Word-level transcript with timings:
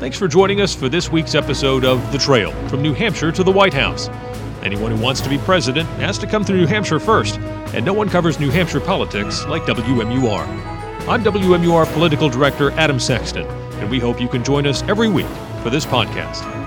Thanks 0.00 0.16
for 0.16 0.28
joining 0.28 0.62
us 0.62 0.74
for 0.74 0.88
this 0.88 1.12
week's 1.12 1.34
episode 1.34 1.84
of 1.84 2.10
The 2.10 2.16
Trail 2.16 2.52
from 2.68 2.80
New 2.80 2.94
Hampshire 2.94 3.30
to 3.32 3.44
the 3.44 3.52
White 3.52 3.74
House. 3.74 4.08
Anyone 4.62 4.92
who 4.92 5.02
wants 5.02 5.20
to 5.20 5.28
be 5.28 5.36
president 5.36 5.86
has 6.00 6.16
to 6.20 6.26
come 6.26 6.42
through 6.42 6.56
New 6.56 6.66
Hampshire 6.66 6.98
first, 6.98 7.38
and 7.74 7.84
no 7.84 7.92
one 7.92 8.08
covers 8.08 8.40
New 8.40 8.48
Hampshire 8.48 8.80
politics 8.80 9.44
like 9.44 9.64
WMUR. 9.64 10.40
I'm 11.06 11.22
WMUR 11.22 11.92
Political 11.92 12.30
Director 12.30 12.70
Adam 12.78 12.98
Sexton, 12.98 13.46
and 13.46 13.90
we 13.90 13.98
hope 13.98 14.22
you 14.22 14.28
can 14.28 14.42
join 14.42 14.66
us 14.66 14.82
every 14.84 15.10
week 15.10 15.28
for 15.62 15.68
this 15.68 15.84
podcast. 15.84 16.59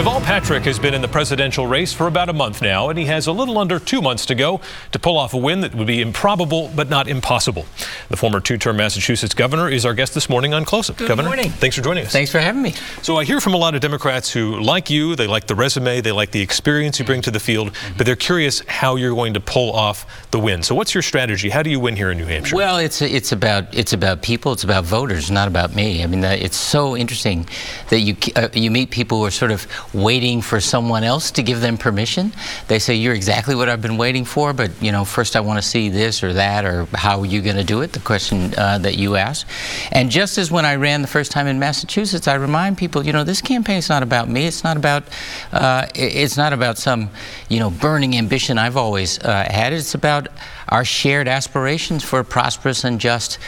Deval 0.00 0.22
Patrick 0.22 0.62
has 0.62 0.78
been 0.78 0.94
in 0.94 1.02
the 1.02 1.08
presidential 1.08 1.66
race 1.66 1.92
for 1.92 2.06
about 2.06 2.30
a 2.30 2.32
month 2.32 2.62
now, 2.62 2.88
and 2.88 2.98
he 2.98 3.04
has 3.04 3.26
a 3.26 3.32
little 3.32 3.58
under 3.58 3.78
two 3.78 4.00
months 4.00 4.24
to 4.24 4.34
go 4.34 4.62
to 4.92 4.98
pull 4.98 5.18
off 5.18 5.34
a 5.34 5.36
win 5.36 5.60
that 5.60 5.74
would 5.74 5.86
be 5.86 6.00
improbable 6.00 6.70
but 6.74 6.88
not 6.88 7.06
impossible. 7.06 7.66
The 8.08 8.16
former 8.16 8.40
two-term 8.40 8.78
Massachusetts 8.78 9.34
governor 9.34 9.68
is 9.68 9.84
our 9.84 9.92
guest 9.92 10.14
this 10.14 10.30
morning 10.30 10.54
on 10.54 10.64
Close 10.64 10.88
Up. 10.88 10.96
Good 10.96 11.08
governor, 11.08 11.28
morning. 11.28 11.50
thanks 11.50 11.76
for 11.76 11.82
joining 11.82 12.06
us. 12.06 12.12
Thanks 12.12 12.32
for 12.32 12.38
having 12.38 12.62
me. 12.62 12.72
So 13.02 13.16
I 13.16 13.24
hear 13.24 13.42
from 13.42 13.52
a 13.52 13.58
lot 13.58 13.74
of 13.74 13.82
Democrats 13.82 14.32
who 14.32 14.58
like 14.62 14.88
you, 14.88 15.16
they 15.16 15.26
like 15.26 15.46
the 15.46 15.54
resume, 15.54 16.00
they 16.00 16.12
like 16.12 16.30
the 16.30 16.40
experience 16.40 16.98
you 16.98 17.04
bring 17.04 17.20
to 17.20 17.30
the 17.30 17.38
field, 17.38 17.76
but 17.98 18.06
they're 18.06 18.16
curious 18.16 18.60
how 18.68 18.96
you're 18.96 19.14
going 19.14 19.34
to 19.34 19.40
pull 19.40 19.70
off 19.70 20.30
the 20.30 20.38
win. 20.38 20.62
So 20.62 20.74
what's 20.74 20.94
your 20.94 21.02
strategy? 21.02 21.50
How 21.50 21.62
do 21.62 21.68
you 21.68 21.78
win 21.78 21.94
here 21.94 22.10
in 22.10 22.16
New 22.16 22.24
Hampshire? 22.24 22.56
Well, 22.56 22.78
it's 22.78 23.02
it's 23.02 23.32
about 23.32 23.74
it's 23.74 23.92
about 23.92 24.22
people, 24.22 24.54
it's 24.54 24.64
about 24.64 24.84
voters, 24.84 25.30
not 25.30 25.46
about 25.46 25.74
me. 25.74 26.02
I 26.02 26.06
mean, 26.06 26.24
it's 26.24 26.56
so 26.56 26.96
interesting 26.96 27.46
that 27.90 28.00
you 28.00 28.16
uh, 28.34 28.48
you 28.54 28.70
meet 28.70 28.88
people 28.88 29.18
who 29.18 29.26
are 29.26 29.30
sort 29.30 29.50
of 29.50 29.66
waiting 29.92 30.40
for 30.40 30.60
someone 30.60 31.04
else 31.04 31.30
to 31.32 31.42
give 31.42 31.60
them 31.60 31.76
permission. 31.76 32.32
They 32.68 32.78
say, 32.78 32.94
You're 32.94 33.14
exactly 33.14 33.54
what 33.54 33.68
I've 33.68 33.82
been 33.82 33.96
waiting 33.96 34.24
for, 34.24 34.52
but, 34.52 34.70
you 34.82 34.92
know, 34.92 35.04
first 35.04 35.36
I 35.36 35.40
want 35.40 35.60
to 35.60 35.68
see 35.68 35.88
this 35.88 36.22
or 36.22 36.32
that, 36.34 36.64
or 36.64 36.86
how 36.94 37.20
are 37.20 37.26
you 37.26 37.42
going 37.42 37.56
to 37.56 37.64
do 37.64 37.82
it? 37.82 37.92
The 37.92 38.00
question 38.00 38.54
uh, 38.56 38.78
that 38.78 38.96
you 38.96 39.16
asked. 39.16 39.46
And 39.92 40.10
just 40.10 40.38
as 40.38 40.50
when 40.50 40.64
I 40.64 40.76
ran 40.76 41.02
the 41.02 41.08
first 41.08 41.32
time 41.32 41.46
in 41.46 41.58
Massachusetts, 41.58 42.28
I 42.28 42.34
remind 42.34 42.78
people, 42.78 43.04
you 43.04 43.12
know, 43.12 43.24
this 43.24 43.40
campaign 43.40 43.78
is 43.78 43.88
not 43.88 44.02
about 44.02 44.28
me. 44.28 44.46
It's 44.46 44.64
not 44.64 44.76
about, 44.76 45.04
uh, 45.52 45.86
it's 45.94 46.36
not 46.36 46.52
about 46.52 46.78
some, 46.78 47.10
you 47.48 47.58
know, 47.58 47.70
burning 47.70 48.16
ambition 48.16 48.58
I've 48.58 48.76
always 48.76 49.18
uh, 49.20 49.46
had. 49.50 49.72
It's 49.72 49.94
about 49.94 50.28
our 50.70 50.84
shared 50.84 51.28
aspirations 51.28 52.04
for 52.04 52.20
a 52.20 52.24
prosperous 52.24 52.84
and 52.84 53.00
just 53.00 53.38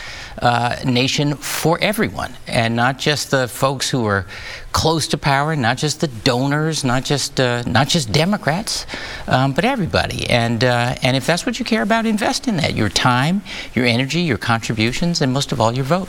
uh, 0.40 0.76
nation 0.84 1.34
for 1.34 1.78
everyone, 1.80 2.34
and 2.46 2.74
not 2.74 2.98
just 2.98 3.30
the 3.30 3.46
folks 3.48 3.90
who 3.90 4.04
are 4.06 4.26
close 4.72 5.06
to 5.08 5.18
power, 5.18 5.54
not 5.54 5.76
just 5.76 6.00
the 6.00 6.08
donors, 6.08 6.82
not 6.82 7.04
just 7.04 7.38
uh, 7.38 7.62
not 7.66 7.88
just 7.88 8.10
Democrats, 8.12 8.86
um, 9.28 9.52
but 9.52 9.64
everybody. 9.64 10.28
And 10.28 10.64
uh, 10.64 10.96
and 11.02 11.16
if 11.16 11.26
that's 11.26 11.46
what 11.46 11.58
you 11.58 11.64
care 11.64 11.82
about, 11.82 12.06
invest 12.06 12.48
in 12.48 12.56
that. 12.56 12.74
Your 12.74 12.88
time, 12.88 13.42
your 13.74 13.84
energy, 13.84 14.22
your 14.22 14.38
contributions, 14.38 15.20
and 15.20 15.32
most 15.32 15.52
of 15.52 15.60
all, 15.60 15.72
your 15.72 15.84
vote. 15.84 16.08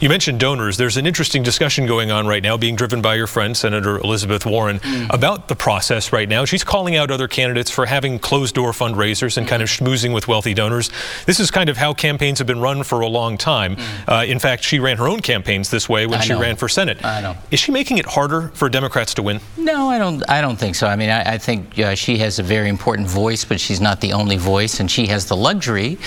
You 0.00 0.08
mentioned 0.08 0.40
donors. 0.40 0.76
There's 0.76 0.96
an 0.96 1.06
interesting 1.06 1.42
discussion 1.42 1.86
going 1.86 2.10
on 2.10 2.26
right 2.26 2.42
now, 2.42 2.56
being 2.56 2.76
driven 2.76 3.02
by 3.02 3.14
your 3.16 3.26
friend, 3.26 3.56
Senator 3.56 3.98
Elizabeth 3.98 4.46
Warren, 4.46 4.78
mm. 4.78 5.12
about 5.12 5.48
the 5.48 5.56
process 5.56 6.12
right 6.12 6.28
now. 6.28 6.44
She's 6.44 6.64
calling 6.64 6.96
out 6.96 7.10
other 7.10 7.28
candidates 7.28 7.70
for 7.70 7.86
having 7.86 8.18
closed 8.18 8.54
door 8.54 8.72
fundraisers 8.72 9.36
and 9.36 9.48
kind 9.48 9.62
of 9.62 9.68
schmoozing 9.68 10.14
with 10.14 10.28
wealthy 10.28 10.45
donors. 10.54 10.90
This 11.26 11.40
is 11.40 11.50
kind 11.50 11.68
of 11.68 11.76
how 11.76 11.94
campaigns 11.94 12.38
have 12.38 12.46
been 12.46 12.60
run 12.60 12.82
for 12.82 13.00
a 13.00 13.08
long 13.08 13.36
time. 13.38 13.76
Mm. 13.76 14.08
Uh, 14.08 14.24
in 14.24 14.38
fact, 14.38 14.64
she 14.64 14.78
ran 14.78 14.96
her 14.96 15.08
own 15.08 15.20
campaigns 15.20 15.70
this 15.70 15.88
way 15.88 16.06
when 16.06 16.20
I 16.20 16.22
she 16.22 16.32
know. 16.32 16.40
ran 16.40 16.56
for 16.56 16.68
Senate. 16.68 17.04
I 17.04 17.20
know. 17.20 17.36
Is 17.50 17.60
she 17.60 17.72
making 17.72 17.98
it 17.98 18.06
harder 18.06 18.48
for 18.54 18.68
Democrats 18.68 19.14
to 19.14 19.22
win? 19.22 19.40
No, 19.56 19.88
I 19.88 19.98
don't. 19.98 20.22
I 20.28 20.40
don't 20.40 20.56
think 20.56 20.74
so. 20.74 20.86
I 20.86 20.96
mean, 20.96 21.10
I, 21.10 21.34
I 21.34 21.38
think 21.38 21.78
uh, 21.78 21.94
she 21.94 22.18
has 22.18 22.38
a 22.38 22.42
very 22.42 22.68
important 22.68 23.08
voice, 23.08 23.44
but 23.44 23.60
she's 23.60 23.80
not 23.80 24.00
the 24.00 24.12
only 24.12 24.36
voice, 24.36 24.80
and 24.80 24.90
she 24.90 25.06
has 25.08 25.26
the 25.26 25.36
luxury 25.36 25.98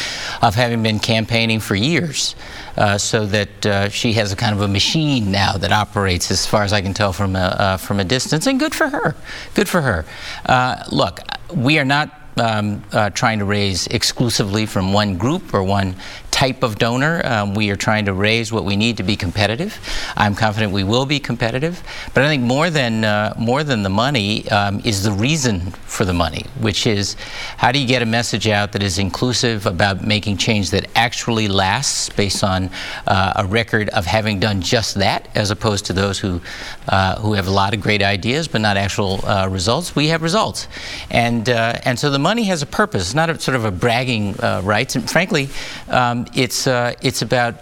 of 0.42 0.56
having 0.56 0.84
been 0.84 1.00
campaigning 1.00 1.60
for 1.60 1.76
years, 1.76 2.36
uh, 2.78 2.98
so 2.98 3.26
that 3.26 3.66
uh, 3.66 3.90
she 3.90 4.14
has 4.14 4.32
a 4.32 4.36
kind 4.36 4.54
of 4.56 4.62
a 4.62 4.67
machine 4.67 5.32
now 5.32 5.54
that 5.54 5.72
operates, 5.72 6.32
as 6.32 6.45
far 6.45 6.64
as 6.64 6.73
I 6.73 6.82
can 6.82 6.94
tell 6.94 7.14
from 7.14 7.36
a 7.36 7.40
uh, 7.40 7.78
from 7.78 8.00
a 8.00 8.04
distance, 8.04 8.48
and 8.48 8.60
good 8.60 8.73
for 8.76 8.90
her. 8.90 9.16
Good 9.56 9.70
for 9.70 9.82
her. 9.82 10.06
Uh, 10.45 10.83
look, 10.92 11.20
we 11.54 11.80
are 11.80 11.86
not 11.86 12.19
um, 12.39 12.83
uh, 12.92 13.10
trying 13.10 13.39
to 13.39 13.45
raise 13.45 13.88
exclusively 13.88 14.66
from 14.66 14.94
one 14.94 15.17
group 15.17 15.54
or 15.54 15.64
one 15.64 15.95
type 16.39 16.64
of 16.64 16.77
donor. 16.77 17.22
Um, 17.26 17.54
we 17.54 17.70
are 17.70 17.76
trying 17.76 18.05
to 18.05 18.14
raise 18.14 18.50
what 18.50 18.64
we 18.64 18.77
need 18.77 18.95
to 18.95 19.04
be 19.04 19.17
competitive. 19.17 19.77
I'm 20.16 20.36
confident 20.36 20.72
we 20.72 20.86
will 20.86 21.05
be 21.05 21.20
competitive. 21.20 21.83
But 22.14 22.23
I 22.23 22.27
think 22.27 22.44
more 22.44 22.70
than 22.70 23.04
uh, 23.04 23.33
more 23.38 23.61
than 23.66 23.83
the 23.83 23.89
money 23.89 24.48
um, 24.50 24.80
is 24.86 25.04
the 25.04 25.11
reason 25.11 25.60
for 25.95 26.05
the 26.05 26.14
money, 26.14 26.45
which 26.61 26.88
is 26.88 27.17
how 27.58 27.73
do 27.73 27.80
you 27.80 27.86
get 27.86 28.02
a 28.02 28.05
message 28.05 28.48
out 28.48 28.72
that 28.72 28.82
is 28.82 29.00
inclusive 29.00 29.66
about 29.66 30.02
making 30.02 30.38
change 30.38 30.70
that 30.70 30.86
actually 30.95 31.50
lasts 31.50 32.08
based 32.08 32.42
on 32.42 32.70
uh, 33.08 33.33
a 33.36 33.45
record 33.45 33.89
of 33.89 34.06
having 34.06 34.39
done 34.39 34.61
just 34.61 34.95
that, 34.95 35.27
as 35.36 35.52
opposed 35.52 35.88
to 35.88 35.94
those 35.94 36.17
who 36.20 36.39
uh, 36.88 37.20
who 37.20 37.33
have 37.33 37.48
a 37.48 37.56
lot 37.61 37.73
of 37.73 37.82
great 37.82 38.02
ideas 38.02 38.48
but 38.48 38.61
not 38.61 38.77
actual 38.77 39.20
uh, 39.26 39.50
results. 39.52 39.94
We 39.94 40.08
have 40.08 40.21
results, 40.21 40.70
and 41.11 41.50
uh, 41.50 41.82
and 41.83 42.00
so 42.00 42.10
the 42.10 42.23
money 42.32 42.45
has 42.45 42.61
a 42.61 42.66
purpose. 42.82 43.02
It's 43.02 43.14
not 43.14 43.30
a, 43.30 43.38
sort 43.38 43.58
of 43.58 43.66
a 43.66 43.71
bragging 43.71 44.39
uh, 44.39 44.61
rights, 44.64 44.95
and 44.95 45.04
frankly. 45.10 45.50
Um, 45.89 46.27
it's, 46.36 46.67
uh, 46.67 46.94
it's 47.02 47.22
about 47.22 47.56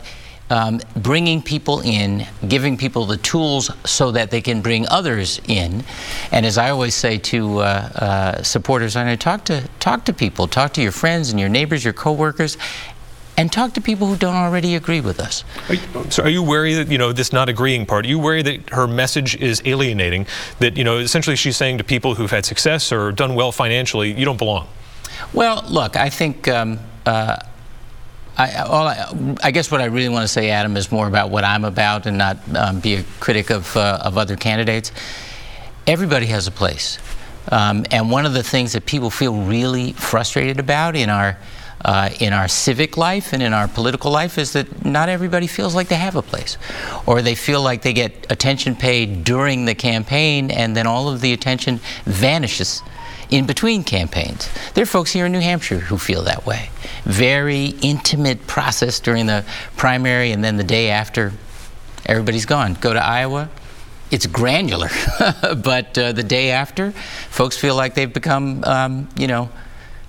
um, 0.50 0.80
bringing 0.96 1.42
people 1.42 1.82
in, 1.82 2.26
giving 2.48 2.78
people 2.78 3.06
the 3.06 3.18
tools 3.18 3.70
so 3.86 4.12
that 4.12 4.32
they 4.32 4.42
can 4.42 4.62
bring 4.62 4.88
others 4.88 5.42
in. 5.48 5.84
And 6.32 6.46
as 6.46 6.58
I 6.58 6.70
always 6.70 6.96
say 6.96 7.18
to 7.18 7.60
uh, 7.60 7.64
uh, 7.64 8.44
supporters, 8.44 8.96
I 8.96 9.04
know, 9.04 9.16
talk 9.16 9.46
to 9.46 9.68
talk 9.80 10.06
to 10.06 10.14
people, 10.14 10.48
talk 10.48 10.74
to 10.74 10.82
your 10.82 10.92
friends 10.92 11.30
and 11.32 11.40
your 11.40 11.50
neighbors, 11.50 11.84
your 11.84 11.94
coworkers, 11.94 12.58
and 13.36 13.52
talk 13.52 13.74
to 13.74 13.82
people 13.82 14.08
who 14.08 14.16
don't 14.16 14.36
already 14.36 14.76
agree 14.76 15.02
with 15.02 15.20
us. 15.20 15.44
Are 15.70 15.76
you, 15.76 16.10
so, 16.10 16.24
are 16.24 16.30
you 16.30 16.42
worried 16.42 16.76
that 16.76 16.88
you 16.90 16.98
know 16.98 17.12
this 17.12 17.34
not 17.34 17.50
agreeing 17.50 17.86
part? 17.86 18.06
Are 18.06 18.10
you 18.10 18.20
worried 18.20 18.46
that 18.46 18.70
her 18.70 18.88
message 18.88 19.36
is 19.36 19.62
alienating? 19.66 20.28
That 20.60 20.78
you 20.78 20.84
know, 20.84 20.98
essentially, 20.98 21.36
she's 21.36 21.58
saying 21.58 21.78
to 21.80 21.84
people 21.84 22.16
who've 22.16 22.32
had 22.32 22.46
success 22.46 22.92
or 22.92 23.12
done 23.12 23.36
well 23.36 23.52
financially, 23.52 24.14
you 24.14 24.26
don't 24.26 24.38
belong. 24.38 24.68
Well, 25.34 25.66
look, 25.68 25.98
I 25.98 26.10
think. 26.10 26.48
Um, 26.48 26.80
uh, 27.06 27.38
I, 28.38 28.52
I, 28.52 29.36
I, 29.44 29.52
guess 29.52 29.72
what 29.72 29.82
I 29.82 29.86
really 29.86 30.10
want 30.10 30.24
to 30.24 30.28
say, 30.28 30.52
Adam, 30.52 30.78
is 30.78 30.92
more 30.92 31.08
about 31.08 31.32
what 31.32 31.44
I'm 31.44 31.66
about 31.66 32.06
and 32.06 32.20
not 32.20 32.38
um, 32.56 32.80
be 32.80 32.96
a 32.96 33.04
critic 33.20 33.50
of, 33.50 33.76
uh, 33.76 34.00
of 34.04 34.18
other 34.18 34.36
candidates. 34.36 34.92
Everybody 35.88 36.28
has 36.28 36.46
a 36.46 36.52
place. 36.52 37.00
Um, 37.52 37.86
and 37.92 38.12
one 38.12 38.26
of 38.26 38.34
the 38.34 38.44
things 38.44 38.74
that 38.74 38.86
people 38.86 39.10
feel 39.10 39.36
really 39.36 39.94
frustrated 39.94 40.60
about 40.60 40.96
in 40.96 41.10
our, 41.10 41.40
uh, 41.84 42.10
in 42.20 42.32
our 42.32 42.48
civic 42.48 42.96
life 42.96 43.34
and 43.34 43.42
in 43.42 43.54
our 43.54 43.68
political 43.68 44.12
life 44.12 44.38
is 44.38 44.54
that 44.54 44.86
not 44.86 45.10
everybody 45.10 45.48
feels 45.48 45.74
like 45.74 45.88
they 45.88 45.96
have 45.96 46.16
a 46.16 46.22
place. 46.22 46.58
Or 47.08 47.24
they 47.24 47.36
feel 47.36 47.64
like 47.64 47.82
they 47.82 47.94
get 47.94 48.28
attention 48.30 48.76
paid 48.76 49.24
during 49.24 49.66
the 49.66 49.76
campaign 49.76 50.52
and 50.52 50.76
then 50.76 50.86
all 50.86 51.10
of 51.10 51.22
the 51.22 51.34
attention 51.34 51.80
vanishes 52.06 52.84
in 53.30 53.46
between 53.46 53.84
campaigns. 53.84 54.50
There 54.74 54.84
are 54.84 54.88
folks 54.88 55.12
here 55.12 55.26
in 55.26 55.32
New 55.32 55.40
Hampshire 55.40 55.80
who 55.80 55.98
feel 55.98 56.24
that 56.24 56.46
way. 56.46 56.70
Very 57.04 57.68
intimate 57.82 58.48
process 58.48 59.00
during 59.00 59.26
the 59.26 59.46
primary, 59.76 60.32
and 60.32 60.44
then 60.44 60.58
the 60.58 60.64
day 60.64 60.90
after, 60.90 61.34
everybody's 62.06 62.46
gone. 62.46 62.76
Go 62.76 62.94
to 62.94 63.04
Iowa, 63.04 63.50
it's 64.12 64.26
granular, 64.26 64.90
but 65.58 65.98
uh, 65.98 66.14
the 66.14 66.24
day 66.24 66.52
after, 66.52 66.92
folks 67.30 67.58
feel 67.58 67.76
like 67.76 67.96
they've 67.96 68.12
become, 68.12 68.64
um, 68.64 69.10
you 69.18 69.28
know, 69.28 69.50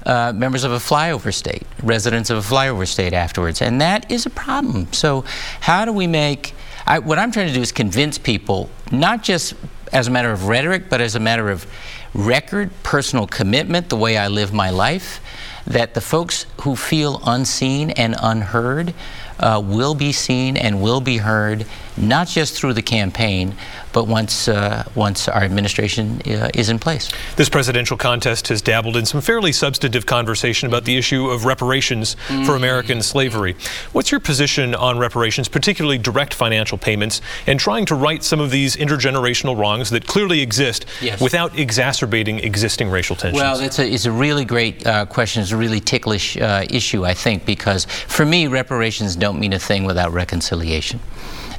uh, 0.07 0.33
members 0.33 0.65
of 0.65 0.73
a 0.73 0.77
flyover 0.77 1.35
state, 1.35 1.67
residents 1.83 2.31
of 2.31 2.39
a 2.39 2.55
flyover 2.55 2.87
state 2.87 3.13
afterwards, 3.13 3.61
and 3.61 3.81
that 3.81 4.11
is 4.11 4.27
a 4.27 4.31
problem. 4.31 4.91
So, 4.93 5.25
how 5.61 5.85
do 5.85 5.93
we 5.93 6.07
make? 6.07 6.55
I, 6.87 7.01
what 7.01 7.19
I'm 7.19 7.33
trying 7.33 7.49
to 7.49 7.53
do 7.53 7.61
is 7.61 7.73
convince 7.73 8.17
people, 8.17 8.71
not 8.93 9.23
just 9.23 9.55
as 9.93 10.07
a 10.07 10.11
matter 10.11 10.31
of 10.31 10.47
rhetoric, 10.47 10.89
but 10.89 11.01
as 11.01 11.15
a 11.15 11.21
matter 11.21 11.51
of 11.51 11.67
record, 12.15 12.71
personal 12.83 13.27
commitment, 13.27 13.89
the 13.89 13.97
way 13.97 14.17
I 14.17 14.29
live 14.29 14.53
my 14.53 14.71
life, 14.71 15.21
that 15.67 15.95
the 15.95 16.01
folks 16.01 16.47
who 16.63 16.77
feel 16.77 17.21
unseen 17.27 17.91
and 17.91 18.17
unheard 18.21 18.95
uh, 19.39 19.63
will 19.65 19.95
be 19.95 20.13
seen 20.13 20.57
and 20.57 20.83
will 20.83 21.01
be 21.01 21.19
heard, 21.19 21.67
not 21.97 22.29
just 22.29 22.55
through 22.55 22.73
the 22.73 22.83
campaign, 22.83 23.55
but 23.99 24.07
once, 24.07 24.47
uh, 24.47 24.85
once 24.95 25.27
our 25.27 25.43
administration 25.43 26.23
uh, 26.25 26.49
is 26.55 26.69
in 26.69 26.79
place. 26.79 27.11
This 27.35 27.49
presidential 27.49 27.97
contest 27.97 28.47
has 28.47 28.63
dabbled 28.63 28.97
in 28.97 29.05
some 29.05 29.21
fairly 29.21 29.51
substantive 29.51 30.07
conversation 30.07 30.69
about 30.69 30.85
the 30.85 30.97
issue 30.97 31.29
of 31.29 31.45
reparations 31.45 32.15
mm. 32.29 32.47
for 32.47 32.55
American 32.55 33.03
slavery. 33.03 33.57
What's 33.91 34.13
your 34.13 34.21
position 34.21 34.77
on 34.77 34.99
reparations, 34.99 35.49
particularly 35.49 35.99
direct 35.99 36.33
financial 36.33 36.79
payments, 36.79 37.21
and 37.49 37.59
trying 37.59 37.87
to 37.87 37.97
right 37.97 38.23
some 38.23 38.39
of 38.39 38.53
these 38.53 38.77
intergenerational 38.77 39.59
wrongs 39.59 39.91
that 39.91 40.07
clearly 40.07 40.43
exist 40.43 40.87
yes. 41.01 41.21
without 41.21 41.59
exacerbating 41.59 42.39
existing 42.39 42.91
racial 42.91 43.17
tensions? 43.17 43.43
Well, 43.43 43.59
it's 43.59 43.81
a, 43.81 43.93
it's 43.93 44.07
a 44.07 44.13
really 44.13 44.45
great 44.45 44.87
uh, 44.87 45.07
question. 45.07 45.43
It's 45.43 45.51
a 45.51 45.57
really 45.57 45.81
ticklish 45.81 46.37
uh, 46.37 46.65
issue, 46.71 47.05
I 47.05 47.15
think, 47.15 47.45
because 47.45 47.85
for 47.85 48.25
me, 48.25 48.47
reparations 48.47 49.17
don't 49.17 49.41
mean 49.41 49.55
a 49.55 49.59
thing 49.59 49.83
without 49.83 50.13
reconciliation 50.13 51.01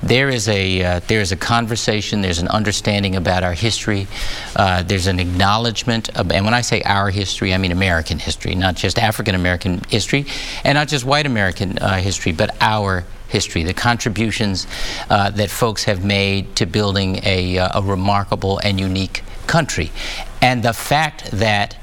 there 0.01 0.29
is 0.29 0.47
a 0.47 0.83
uh, 0.83 0.99
there 1.07 1.21
is 1.21 1.31
a 1.31 1.35
conversation. 1.35 2.21
There's 2.21 2.39
an 2.39 2.47
understanding 2.47 3.15
about 3.15 3.43
our 3.43 3.53
history. 3.53 4.07
Uh, 4.55 4.83
there's 4.83 5.07
an 5.07 5.19
acknowledgement, 5.19 6.09
of, 6.17 6.31
and 6.31 6.45
when 6.45 6.53
I 6.53 6.61
say 6.61 6.81
our 6.83 7.09
history, 7.09 7.53
I 7.53 7.57
mean 7.57 7.71
American 7.71 8.19
history, 8.19 8.55
not 8.55 8.75
just 8.75 8.97
African 8.97 9.35
American 9.35 9.81
history, 9.89 10.25
and 10.63 10.75
not 10.75 10.87
just 10.87 11.05
white 11.05 11.25
American 11.25 11.77
uh, 11.79 11.97
history, 11.97 12.31
but 12.31 12.55
our 12.61 13.05
history, 13.27 13.63
the 13.63 13.73
contributions 13.73 14.67
uh, 15.09 15.29
that 15.31 15.49
folks 15.49 15.83
have 15.83 16.03
made 16.03 16.55
to 16.55 16.65
building 16.65 17.19
a, 17.23 17.57
uh, 17.59 17.79
a 17.79 17.83
remarkable 17.83 18.59
and 18.63 18.79
unique 18.79 19.23
country. 19.47 19.91
And 20.41 20.63
the 20.63 20.73
fact 20.73 21.29
that 21.31 21.77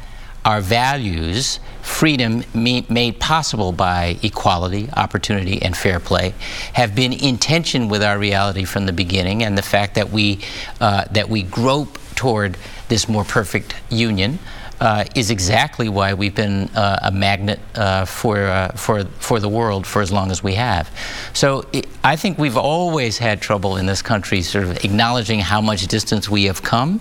our 0.44 0.60
values, 0.60 1.60
freedom 1.86 2.44
made 2.52 3.18
possible 3.20 3.72
by 3.72 4.18
equality, 4.22 4.88
opportunity, 4.96 5.62
and 5.62 5.74
fair 5.76 6.00
play, 6.00 6.34
have 6.74 6.94
been 6.94 7.12
in 7.12 7.38
tension 7.38 7.88
with 7.88 8.02
our 8.02 8.18
reality 8.18 8.64
from 8.64 8.86
the 8.86 8.92
beginning, 8.92 9.42
and 9.42 9.56
the 9.56 9.62
fact 9.62 9.94
that 9.94 10.10
we 10.10 10.40
uh, 10.80 11.04
that 11.12 11.28
we 11.28 11.42
grope 11.42 11.98
toward 12.14 12.58
this 12.88 13.08
more 13.08 13.24
perfect 13.24 13.74
union 13.88 14.38
uh, 14.80 15.04
is 15.14 15.30
exactly 15.30 15.88
why 15.88 16.12
we've 16.12 16.34
been 16.34 16.68
uh, 16.74 16.98
a 17.02 17.10
magnet 17.10 17.60
uh, 17.74 18.04
for, 18.04 18.38
uh, 18.38 18.68
for, 18.72 19.04
for 19.04 19.40
the 19.40 19.48
world 19.48 19.86
for 19.86 20.02
as 20.02 20.12
long 20.12 20.30
as 20.30 20.42
we 20.42 20.54
have. 20.54 20.90
So 21.32 21.66
it, 21.72 21.86
I 22.04 22.16
think 22.16 22.36
we've 22.36 22.58
always 22.58 23.16
had 23.16 23.40
trouble 23.40 23.76
in 23.76 23.86
this 23.86 24.02
country 24.02 24.42
sort 24.42 24.64
of 24.64 24.84
acknowledging 24.84 25.40
how 25.40 25.62
much 25.62 25.86
distance 25.86 26.28
we 26.28 26.44
have 26.44 26.62
come 26.62 27.00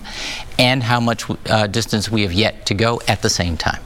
and 0.57 0.83
how 0.83 1.01
much 1.01 1.25
uh, 1.49 1.67
distance 1.67 2.09
we 2.09 2.21
have 2.21 2.33
yet 2.33 2.65
to 2.67 2.73
go 2.73 3.01
at 3.07 3.21
the 3.21 3.29
same 3.29 3.57
time. 3.57 3.81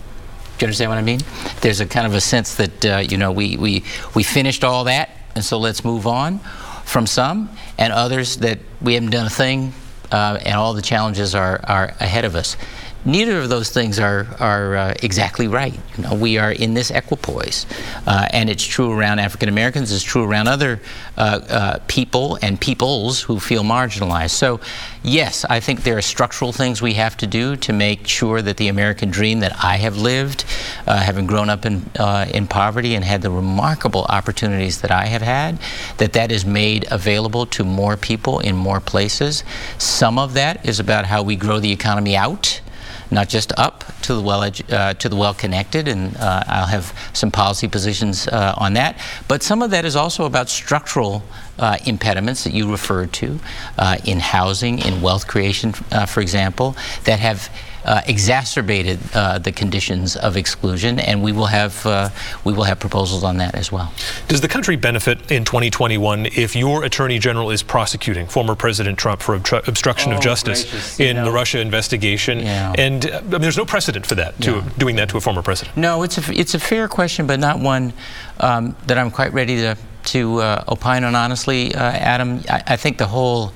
Do 0.59 0.65
you 0.65 0.67
understand 0.67 0.91
what 0.91 0.97
I 0.97 1.03
mean? 1.03 1.21
There's 1.61 1.79
a 1.79 1.85
kind 1.85 2.05
of 2.05 2.13
a 2.13 2.19
sense 2.19 2.55
that, 2.55 2.85
uh, 2.85 2.97
you 2.97 3.17
know, 3.17 3.31
we, 3.31 3.55
we, 3.55 3.85
we 4.13 4.23
finished 4.23 4.65
all 4.65 4.83
that, 4.83 5.09
and 5.33 5.43
so 5.43 5.57
let's 5.57 5.85
move 5.85 6.05
on 6.05 6.39
from 6.83 7.07
some, 7.07 7.49
and 7.77 7.93
others 7.93 8.35
that 8.37 8.59
we 8.81 8.95
haven't 8.95 9.11
done 9.11 9.25
a 9.25 9.29
thing, 9.29 9.71
and 10.11 10.55
all 10.55 10.73
the 10.73 10.81
challenges 10.81 11.33
are, 11.33 11.61
are 11.63 11.95
ahead 12.01 12.25
of 12.25 12.35
us 12.35 12.57
neither 13.05 13.39
of 13.39 13.49
those 13.49 13.69
things 13.69 13.99
are, 13.99 14.27
are 14.39 14.75
uh, 14.75 14.93
exactly 15.01 15.47
right. 15.47 15.77
You 15.97 16.03
know, 16.03 16.13
we 16.15 16.37
are 16.37 16.51
in 16.51 16.73
this 16.73 16.91
equipoise, 16.91 17.65
uh, 18.05 18.27
and 18.31 18.49
it's 18.49 18.63
true 18.63 18.91
around 18.91 19.19
African 19.19 19.49
Americans. 19.49 19.91
It's 19.91 20.03
true 20.03 20.23
around 20.23 20.47
other 20.47 20.79
uh, 21.17 21.21
uh, 21.49 21.79
people 21.87 22.37
and 22.41 22.59
peoples 22.59 23.21
who 23.21 23.39
feel 23.39 23.63
marginalized. 23.63 24.31
So, 24.31 24.59
yes, 25.03 25.45
I 25.45 25.59
think 25.59 25.83
there 25.83 25.97
are 25.97 26.01
structural 26.01 26.51
things 26.51 26.81
we 26.81 26.93
have 26.93 27.17
to 27.17 27.27
do 27.27 27.55
to 27.57 27.73
make 27.73 28.07
sure 28.07 28.41
that 28.41 28.57
the 28.57 28.67
American 28.67 29.09
dream 29.09 29.39
that 29.39 29.53
I 29.63 29.77
have 29.77 29.97
lived, 29.97 30.45
uh, 30.87 30.97
having 30.97 31.27
grown 31.27 31.49
up 31.49 31.65
in 31.65 31.89
uh, 31.99 32.25
in 32.33 32.47
poverty 32.47 32.95
and 32.95 33.03
had 33.03 33.21
the 33.21 33.31
remarkable 33.31 34.05
opportunities 34.09 34.81
that 34.81 34.91
I 34.91 35.05
have 35.05 35.21
had, 35.21 35.59
that 35.97 36.13
that 36.13 36.31
is 36.31 36.45
made 36.45 36.85
available 36.91 37.45
to 37.47 37.63
more 37.63 37.97
people 37.97 38.39
in 38.39 38.55
more 38.55 38.79
places. 38.79 39.43
Some 39.77 40.19
of 40.19 40.33
that 40.33 40.65
is 40.65 40.79
about 40.79 41.05
how 41.05 41.23
we 41.23 41.35
grow 41.35 41.59
the 41.59 41.71
economy 41.71 42.15
out 42.15 42.61
not 43.11 43.29
just 43.29 43.51
up 43.57 43.83
to 44.03 44.13
the 44.15 44.21
well 44.21 44.41
uh, 44.41 44.93
to 44.93 45.09
the 45.09 45.15
well 45.15 45.33
connected, 45.33 45.87
and 45.87 46.15
uh, 46.17 46.43
I'll 46.47 46.67
have 46.67 46.93
some 47.13 47.31
policy 47.31 47.67
positions 47.67 48.27
uh, 48.27 48.53
on 48.57 48.73
that. 48.73 48.99
But 49.27 49.43
some 49.43 49.61
of 49.61 49.71
that 49.71 49.85
is 49.85 49.95
also 49.95 50.25
about 50.25 50.49
structural 50.49 51.23
uh, 51.57 51.77
impediments 51.85 52.43
that 52.43 52.53
you 52.53 52.71
referred 52.71 53.11
to 53.13 53.39
uh, 53.77 53.97
in 54.05 54.19
housing, 54.19 54.79
in 54.79 55.01
wealth 55.01 55.27
creation, 55.27 55.73
uh, 55.91 56.05
for 56.05 56.21
example, 56.21 56.75
that 57.03 57.19
have 57.19 57.49
uh, 57.85 58.01
exacerbated 58.07 58.99
uh, 59.13 59.39
the 59.39 59.51
conditions 59.51 60.15
of 60.15 60.35
exclusion, 60.37 60.99
and 60.99 61.23
we 61.23 61.31
will 61.31 61.45
have 61.47 61.85
uh, 61.85 62.09
we 62.43 62.53
will 62.53 62.63
have 62.63 62.79
proposals 62.79 63.23
on 63.23 63.37
that 63.37 63.55
as 63.55 63.71
well. 63.71 63.93
Does 64.27 64.41
the 64.41 64.47
country 64.47 64.75
benefit 64.75 65.31
in 65.31 65.45
2021 65.45 66.27
if 66.27 66.55
your 66.55 66.83
attorney 66.83 67.19
general 67.19 67.51
is 67.51 67.63
prosecuting 67.63 68.27
former 68.27 68.55
President 68.55 68.97
Trump 68.97 69.21
for 69.21 69.37
obtru- 69.37 69.67
obstruction 69.67 70.11
oh, 70.11 70.17
of 70.17 70.21
justice 70.21 70.63
gracious, 70.63 70.99
in 70.99 71.15
know. 71.15 71.25
the 71.25 71.31
Russia 71.31 71.59
investigation? 71.59 72.39
Yeah. 72.39 72.73
And 72.77 73.05
I 73.05 73.21
mean, 73.21 73.41
there's 73.41 73.57
no 73.57 73.65
precedent 73.65 74.05
for 74.05 74.15
that 74.15 74.39
to 74.41 74.51
No. 74.51 74.61
doing 74.77 74.95
that 74.97 75.09
to 75.09 75.17
a 75.17 75.21
former 75.21 75.41
president. 75.41 75.77
No, 75.77 76.03
it's 76.03 76.17
a 76.17 76.39
it's 76.39 76.53
a 76.53 76.59
fair 76.59 76.87
question, 76.87 77.27
but 77.27 77.39
not 77.39 77.59
one 77.59 77.93
um, 78.39 78.75
that 78.87 78.97
I'm 78.97 79.11
quite 79.11 79.33
ready 79.33 79.55
to 79.57 79.77
to 80.05 80.41
uh, 80.41 80.63
opine 80.67 81.03
on. 81.03 81.15
Honestly, 81.15 81.73
uh, 81.75 81.79
Adam, 81.91 82.41
I, 82.49 82.63
I 82.67 82.75
think 82.75 82.97
the 82.97 83.07
whole 83.07 83.53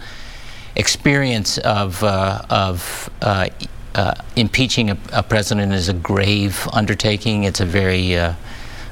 experience 0.76 1.58
of 1.60 2.04
uh, 2.04 2.42
of 2.50 3.10
uh, 3.22 3.48
uh, 3.96 4.16
impeaching 4.36 4.90
a, 4.90 4.98
a 5.12 5.24
president 5.24 5.74
is 5.74 5.90
a 5.90 5.94
grave 5.94 6.68
undertaking. 6.74 7.44
It's 7.44 7.60
a 7.60 7.66
very 7.66 8.18
uh, 8.18 8.34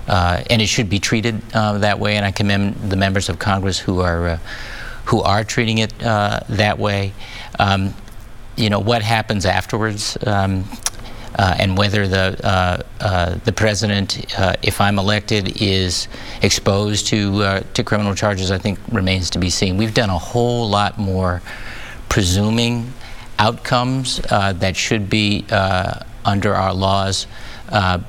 uh, 0.08 0.44
and 0.50 0.62
it 0.62 0.68
should 0.68 0.90
be 0.90 1.00
treated 1.00 1.42
uh, 1.54 1.78
that 1.80 2.00
way. 2.00 2.18
And 2.18 2.26
I 2.26 2.32
commend 2.32 2.76
the 2.76 2.98
members 2.98 3.30
of 3.30 3.40
Congress 3.40 3.80
who 3.80 4.02
are 4.02 4.28
uh, 4.28 4.40
who 5.06 5.22
are 5.22 5.44
treating 5.44 5.80
it 5.80 5.94
uh, 6.04 6.42
that 6.50 6.78
way. 6.80 7.14
Um, 7.60 7.94
you 8.56 8.70
know 8.70 8.80
what 8.80 9.02
happens 9.02 9.46
afterwards. 9.46 10.18
Um, 10.26 10.66
uh, 11.34 11.56
and 11.60 11.78
whether 11.78 12.10
the 12.10 12.38
uh, 12.44 12.82
uh, 13.00 13.36
the 13.46 13.54
president, 13.54 14.26
if 14.62 14.82
I'm 14.82 15.00
elected, 15.00 15.62
is 15.62 16.10
exposed 16.42 17.08
to 17.08 17.64
to 17.74 17.84
criminal 17.84 18.16
charges, 18.16 18.52
I 18.52 18.58
think 18.58 18.80
remains 18.92 19.30
to 19.32 19.40
be 19.40 19.50
seen. 19.50 19.78
We've 19.78 19.94
done 19.94 20.10
a 20.10 20.18
whole 20.18 20.68
lot 20.70 20.98
more 20.98 21.42
presuming 22.10 22.92
outcomes 23.40 24.22
uh, 24.30 24.54
that 24.54 24.76
should 24.76 25.10
be 25.10 25.46
uh, 25.50 26.04
under 26.26 26.54
our 26.54 26.74
laws 26.74 27.28
uh, 27.70 28.00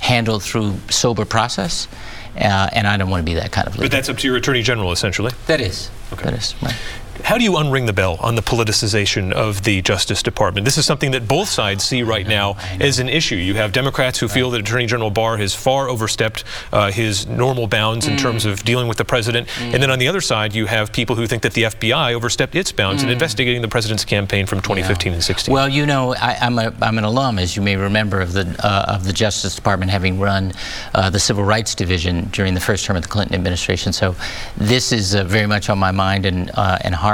handled 0.00 0.42
through 0.42 0.74
sober 0.90 1.24
process, 1.24 1.88
uh, 2.36 2.68
and 2.72 2.86
I 2.86 2.96
don't 2.96 3.10
want 3.10 3.22
to 3.22 3.30
be 3.30 3.34
that 3.34 3.52
kind 3.52 3.66
of 3.66 3.74
leader. 3.74 3.84
But 3.84 3.92
that's 3.92 4.08
up 4.08 4.18
to 4.18 4.26
your 4.26 4.36
attorney 4.36 4.62
general, 4.62 4.92
essentially. 4.92 5.32
That 5.46 5.60
is. 5.60 5.90
Okay. 6.12 6.24
That 6.24 6.34
is 6.34 6.54
right. 6.62 6.76
How 7.24 7.38
do 7.38 7.44
you 7.44 7.52
unring 7.52 7.86
the 7.86 7.92
bell 7.92 8.18
on 8.20 8.34
the 8.34 8.42
politicization 8.42 9.32
of 9.32 9.64
the 9.64 9.82
Justice 9.82 10.22
Department? 10.22 10.64
This 10.64 10.78
is 10.78 10.86
something 10.86 11.10
that 11.12 11.26
both 11.26 11.48
sides 11.48 11.82
see 11.82 12.02
right 12.02 12.26
now 12.26 12.56
as 12.80 12.98
an 12.98 13.08
issue. 13.08 13.36
You 13.36 13.54
have 13.54 13.72
Democrats 13.72 14.18
who 14.18 14.28
feel 14.28 14.50
that 14.50 14.60
Attorney 14.60 14.86
General 14.86 15.10
Barr 15.10 15.36
has 15.38 15.54
far 15.54 15.88
overstepped 15.88 16.44
uh, 16.72 16.90
his 16.92 17.26
normal 17.26 17.66
bounds 17.66 18.06
in 18.06 18.16
terms 18.16 18.44
of 18.44 18.62
dealing 18.64 18.86
with 18.86 18.98
the 18.98 19.04
president. 19.04 19.48
And 19.60 19.82
then 19.82 19.90
on 19.90 19.98
the 19.98 20.08
other 20.08 20.20
side, 20.20 20.54
you 20.54 20.66
have 20.66 20.92
people 20.92 21.16
who 21.16 21.26
think 21.26 21.42
that 21.42 21.54
the 21.54 21.64
FBI 21.64 22.14
overstepped 22.14 22.54
its 22.54 22.70
bounds 22.70 23.02
in 23.02 23.08
investigating 23.08 23.62
the 23.62 23.68
president's 23.68 24.04
campaign 24.04 24.46
from 24.46 24.60
2015 24.60 25.14
and 25.14 25.24
16. 25.24 25.52
Well, 25.52 25.68
you 25.68 25.86
know, 25.86 26.14
I, 26.14 26.36
I'm, 26.40 26.58
a, 26.58 26.72
I'm 26.82 26.98
an 26.98 27.04
alum, 27.04 27.38
as 27.38 27.56
you 27.56 27.62
may 27.62 27.76
remember, 27.76 28.20
of 28.20 28.32
the 28.32 28.46
uh, 28.62 28.84
of 28.88 29.04
the 29.04 29.12
Justice 29.12 29.54
Department, 29.54 29.90
having 29.90 30.20
run 30.20 30.52
uh, 30.94 31.10
the 31.10 31.18
Civil 31.18 31.44
Rights 31.44 31.74
Division 31.74 32.28
during 32.32 32.54
the 32.54 32.60
first 32.60 32.84
term 32.84 32.96
of 32.96 33.02
the 33.02 33.08
Clinton 33.08 33.34
administration. 33.34 33.92
So, 33.92 34.14
this 34.56 34.92
is 34.92 35.14
uh, 35.14 35.24
very 35.24 35.46
much 35.46 35.68
on 35.70 35.78
my 35.78 35.90
mind 35.90 36.26
and 36.26 36.50
uh, 36.54 36.78
and 36.82 36.94
heart. 36.94 37.05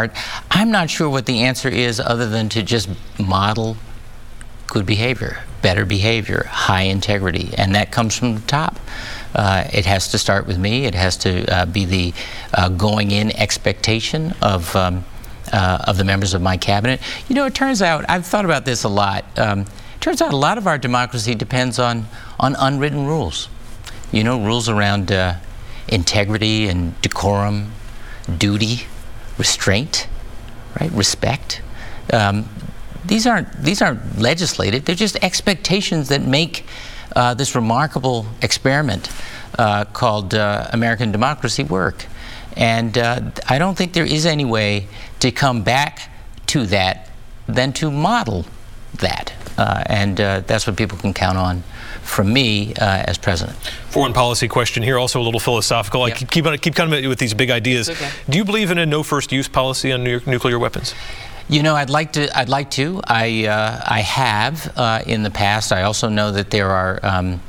I'm 0.50 0.70
not 0.70 0.90
sure 0.90 1.08
what 1.08 1.26
the 1.26 1.40
answer 1.42 1.68
is, 1.68 2.00
other 2.00 2.28
than 2.28 2.48
to 2.50 2.62
just 2.62 2.88
model 3.18 3.76
good 4.66 4.86
behavior, 4.86 5.44
better 5.60 5.84
behavior, 5.84 6.46
high 6.48 6.82
integrity, 6.82 7.50
and 7.58 7.74
that 7.74 7.92
comes 7.92 8.16
from 8.16 8.34
the 8.34 8.40
top. 8.42 8.78
Uh, 9.34 9.64
it 9.72 9.86
has 9.86 10.08
to 10.08 10.18
start 10.18 10.46
with 10.46 10.58
me. 10.58 10.84
It 10.84 10.94
has 10.94 11.16
to 11.18 11.44
uh, 11.54 11.66
be 11.66 11.84
the 11.84 12.14
uh, 12.54 12.68
going 12.68 13.10
in 13.10 13.30
expectation 13.36 14.34
of. 14.42 14.74
Um, 14.76 15.04
uh, 15.52 15.84
of 15.86 15.98
the 15.98 16.04
members 16.04 16.32
of 16.32 16.40
my 16.40 16.56
cabinet. 16.56 16.98
You 17.28 17.34
know, 17.34 17.44
it 17.44 17.54
turns 17.54 17.82
out, 17.82 18.06
I've 18.08 18.24
thought 18.24 18.46
about 18.46 18.64
this 18.64 18.84
a 18.84 18.88
lot. 18.88 19.24
Um, 19.38 19.60
it 19.60 20.00
turns 20.00 20.22
out 20.22 20.32
a 20.32 20.36
lot 20.36 20.56
of 20.56 20.66
our 20.66 20.78
democracy 20.78 21.34
depends 21.34 21.78
on, 21.78 22.06
on 22.40 22.56
unwritten 22.58 23.06
rules. 23.06 23.48
You 24.12 24.24
know, 24.24 24.42
rules 24.42 24.70
around 24.70 25.12
uh, 25.12 25.34
integrity 25.88 26.68
and 26.68 26.98
decorum, 27.02 27.72
duty, 28.38 28.86
restraint, 29.42 30.06
right? 30.80 30.92
Respect. 30.92 31.62
Um, 32.12 32.48
these 33.04 33.26
aren't 33.26 33.50
these 33.68 33.82
aren't 33.82 34.02
legislated. 34.30 34.84
They're 34.84 35.04
just 35.06 35.16
expectations 35.16 36.04
that 36.08 36.22
make 36.22 36.64
uh, 37.16 37.34
this 37.34 37.56
remarkable 37.56 38.26
experiment 38.40 39.10
uh, 39.58 39.84
called 40.00 40.34
uh, 40.34 40.68
American 40.72 41.10
democracy 41.10 41.64
work. 41.64 42.06
And 42.56 42.96
uh, 42.96 43.32
I 43.48 43.58
don't 43.58 43.76
think 43.76 43.94
there 43.94 44.10
is 44.18 44.26
any 44.26 44.44
way 44.44 44.86
to 45.18 45.32
come 45.32 45.64
back 45.64 45.92
to 46.52 46.66
that 46.66 47.10
than 47.48 47.72
to 47.72 47.90
model 47.90 48.44
that. 49.00 49.32
Uh, 49.58 49.82
and 49.86 50.20
uh, 50.20 50.40
that's 50.46 50.66
what 50.66 50.76
people 50.76 50.98
can 50.98 51.12
count 51.12 51.38
on 51.38 51.64
from 52.02 52.32
me 52.32 52.74
uh, 52.74 53.04
as 53.06 53.18
president. 53.18 53.56
Foreign 53.90 54.12
policy 54.12 54.48
question 54.48 54.82
here, 54.82 54.98
also 54.98 55.20
a 55.20 55.24
little 55.24 55.40
philosophical. 55.40 56.02
I 56.02 56.10
keep, 56.10 56.30
keep, 56.30 56.46
on, 56.46 56.56
keep 56.58 56.74
coming 56.74 56.94
at 56.94 57.02
you 57.02 57.08
with 57.08 57.18
these 57.18 57.34
big 57.34 57.50
ideas. 57.50 57.90
Okay. 57.90 58.10
Do 58.28 58.38
you 58.38 58.44
believe 58.44 58.70
in 58.70 58.78
a 58.78 58.86
no 58.86 59.02
first 59.02 59.32
use 59.32 59.48
policy 59.48 59.92
on 59.92 60.02
nuclear 60.04 60.58
weapons? 60.58 60.94
You 61.48 61.62
know, 61.62 61.74
I'd 61.74 61.90
like 61.90 62.12
to. 62.12 62.38
I'd 62.38 62.48
like 62.48 62.70
to. 62.72 63.00
I 63.04 63.46
uh, 63.46 63.82
I 63.84 64.00
have 64.00 64.72
uh, 64.76 65.02
in 65.06 65.22
the 65.22 65.30
past. 65.30 65.72
I 65.72 65.82
also 65.82 66.08
know 66.08 66.30
that 66.32 66.50
there 66.50 66.70
are. 66.70 67.00
Um, 67.02 67.40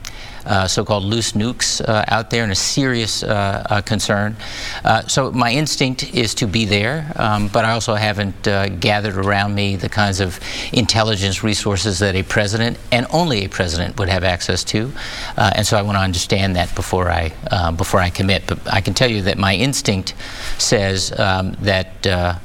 so-called 0.68 1.04
loose 1.04 1.34
nukes 1.34 1.82
uh, 1.82 2.06
out 2.08 2.30
there 2.30 2.44
and 2.44 2.52
a 2.52 2.56
serious 2.56 3.24
uh, 3.24 3.66
uh, 3.70 3.82
concern. 3.82 4.36
Uh, 4.84 5.02
so 5.08 5.32
my 5.32 5.52
instinct 5.52 6.14
is 6.14 6.34
to 6.36 6.48
be 6.48 6.66
there, 6.66 7.12
um, 7.16 7.48
but 7.48 7.66
I 7.66 7.72
also 7.72 7.96
haven't 7.96 8.48
uh, 8.48 8.70
gathered 8.70 9.18
around 9.18 9.56
me 9.56 9.76
the 9.76 9.90
kinds 9.90 10.20
of 10.20 10.40
intelligence 10.72 11.44
resources 11.44 12.00
that 12.00 12.16
a 12.16 12.24
president 12.24 12.78
and 12.92 13.06
only 13.12 13.46
a 13.46 13.50
president 13.50 13.98
would 14.00 14.10
have 14.10 14.24
access 14.24 14.64
to, 14.66 14.92
uh, 15.38 15.52
and 15.56 15.66
so 15.66 15.78
I 15.78 15.82
want 15.82 15.98
to 15.98 16.02
understand 16.02 16.56
that 16.56 16.74
before 16.76 17.10
I 17.10 17.34
uh, 17.52 17.72
before 17.72 18.00
I 18.00 18.10
commit. 18.10 18.48
But 18.48 18.60
I 18.72 18.82
can 18.82 18.94
tell 18.94 19.10
you 19.10 19.22
that 19.24 19.38
my 19.38 19.56
instinct 19.56 20.14
says 20.58 21.18
um, 21.18 21.54
that. 21.62 22.08
Uh, 22.08 22.40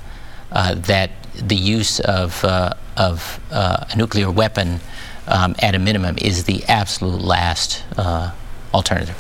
uh, 0.51 0.75
that 0.75 1.11
the 1.35 1.55
use 1.55 2.01
of, 2.01 2.43
uh, 2.45 2.73
of 2.97 3.39
uh, 3.51 3.85
a 3.91 3.97
nuclear 3.97 4.31
weapon 4.31 4.81
um, 5.29 5.55
at 5.61 5.75
a 5.75 5.79
minimum 5.79 6.17
is 6.19 6.45
the 6.45 6.65
absolute 6.65 7.21
last 7.21 7.85
uh, 7.97 8.33
alternative. 8.75 9.17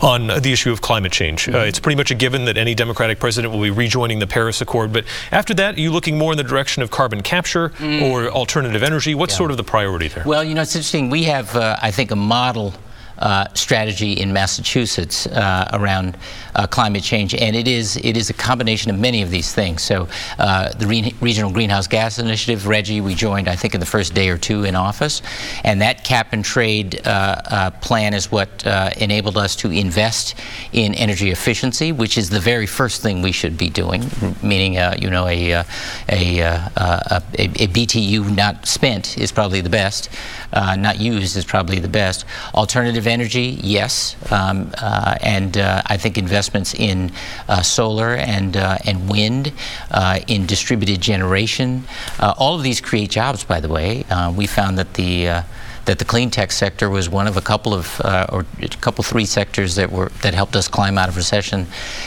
On 0.00 0.26
the 0.26 0.52
issue 0.52 0.72
of 0.72 0.80
climate 0.80 1.12
change, 1.12 1.48
uh, 1.48 1.58
it's 1.58 1.78
pretty 1.78 1.96
much 1.96 2.10
a 2.10 2.14
given 2.14 2.46
that 2.46 2.56
any 2.56 2.74
Democratic 2.74 3.20
president 3.20 3.52
will 3.52 3.62
be 3.62 3.70
rejoining 3.70 4.18
the 4.18 4.26
Paris 4.26 4.60
Accord. 4.60 4.92
But 4.92 5.04
after 5.30 5.54
that, 5.54 5.76
are 5.76 5.80
you 5.80 5.92
looking 5.92 6.18
more 6.18 6.32
in 6.32 6.38
the 6.38 6.44
direction 6.44 6.82
of 6.82 6.90
carbon 6.90 7.22
capture 7.22 7.68
mm. 7.70 8.02
or 8.02 8.28
alternative 8.28 8.82
energy? 8.82 9.14
What's 9.14 9.34
yeah. 9.34 9.38
sort 9.38 9.50
of 9.52 9.56
the 9.56 9.64
priority 9.64 10.08
there? 10.08 10.24
Well, 10.26 10.42
you 10.42 10.54
know, 10.54 10.62
it's 10.62 10.74
interesting. 10.74 11.10
We 11.10 11.24
have, 11.24 11.54
uh, 11.54 11.76
I 11.80 11.92
think, 11.92 12.10
a 12.10 12.16
model 12.16 12.74
uh, 13.18 13.46
strategy 13.54 14.14
in 14.14 14.32
Massachusetts 14.32 15.26
uh, 15.26 15.68
around 15.72 16.16
uh, 16.54 16.66
climate 16.66 17.02
change, 17.02 17.34
and 17.34 17.54
it 17.54 17.68
is 17.68 17.96
it 17.98 18.16
is 18.16 18.30
a 18.30 18.32
combination 18.32 18.90
of 18.90 18.98
many 18.98 19.22
of 19.22 19.30
these 19.30 19.52
things. 19.52 19.82
So 19.82 20.08
uh, 20.38 20.72
the 20.72 20.86
Re 20.86 21.14
Regional 21.20 21.50
Greenhouse 21.50 21.86
Gas 21.86 22.18
Initiative, 22.18 22.66
Reggie, 22.66 23.00
we 23.00 23.14
joined 23.14 23.48
I 23.48 23.56
think 23.56 23.74
in 23.74 23.80
the 23.80 23.86
first 23.86 24.14
day 24.14 24.28
or 24.28 24.38
two 24.38 24.64
in 24.64 24.74
office, 24.74 25.22
and 25.64 25.80
that 25.82 26.04
cap 26.04 26.32
and 26.32 26.44
trade 26.44 27.00
uh, 27.06 27.40
uh, 27.46 27.70
plan 27.70 28.14
is 28.14 28.30
what 28.30 28.48
enabled 28.96 29.36
us 29.36 29.56
to 29.56 29.70
invest 29.70 30.34
in 30.72 30.94
energy 30.94 31.30
efficiency, 31.30 31.92
which 31.92 32.18
is 32.18 32.30
the 32.30 32.40
very 32.40 32.66
first 32.66 33.02
thing 33.02 33.22
we 33.22 33.32
should 33.32 33.56
be 33.56 33.70
doing, 33.70 34.02
meaning 34.42 34.74
you 35.00 35.10
know 35.10 35.26
a 35.26 35.52
a, 35.52 35.64
a, 36.08 36.40
a, 36.78 37.22
a 37.38 37.68
BTU 37.68 38.34
not 38.34 38.66
spent 38.66 39.18
is 39.18 39.32
probably 39.32 39.60
the 39.60 39.70
best, 39.70 40.10
not 40.52 41.00
used 41.00 41.36
is 41.36 41.44
probably 41.44 41.78
the 41.78 41.88
best. 41.88 42.24
Alternative 42.54 43.01
energy, 43.06 43.58
yes, 43.62 44.16
um, 44.30 44.72
and 44.80 45.56
I 45.56 45.96
think 45.96 46.18
investments 46.18 46.74
in 46.74 47.12
uh, 47.48 47.62
solar 47.62 48.14
and, 48.14 48.56
uh, 48.56 48.78
and 48.84 49.08
wind, 49.08 49.52
uh, 49.90 50.20
in 50.26 50.46
distributed 50.46 51.00
generation. 51.00 51.84
all 52.20 52.56
of 52.56 52.62
these 52.62 52.80
create 52.80 53.10
jobs, 53.10 53.44
by 53.44 53.60
the 53.60 53.68
way. 53.68 54.04
we 54.34 54.46
found 54.46 54.78
that 54.78 54.94
the 54.94 55.44
that 55.84 55.98
the 55.98 56.04
clean 56.04 56.30
tech 56.30 56.52
sector 56.52 56.88
was 56.88 57.08
one 57.08 57.26
of 57.26 57.36
a 57.36 57.40
couple 57.40 57.74
of 57.74 58.00
uh, 58.02 58.26
or 58.30 58.46
a 58.60 58.68
couple 58.68 59.02
three 59.02 59.24
sectors 59.24 59.74
that 59.74 59.90
were 59.90 60.10
that 60.22 60.34
helped 60.34 60.54
us 60.54 60.68
climb 60.68 60.96
out 60.96 61.08
of 61.08 61.16
recession 61.16 61.64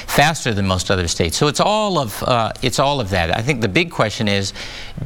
faster 0.08 0.53
than 0.53 0.65
most 0.65 0.89
other 0.89 1.08
states. 1.08 1.36
So 1.38 1.48
it's 1.48 1.60
all 1.60 2.00
of 2.00 2.24
uh, 2.24 2.53
it's 2.62 2.79
all 2.79 3.00
of 3.00 3.10
that. 3.10 3.36
I 3.36 3.41
think 3.41 3.62
the 3.62 3.67
big 3.67 3.91
question 3.91 4.27
is, 4.27 4.53